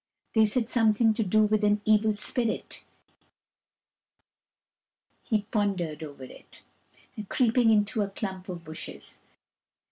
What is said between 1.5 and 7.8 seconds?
an evil spirit— he pondered over it, creeping